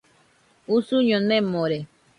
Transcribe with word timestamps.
Usuño 0.75 1.17
nemore. 1.29 1.77